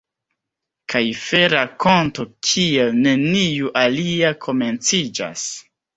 [0.93, 5.45] Kaj fe-rakonto kiel neniu alia komenciĝas...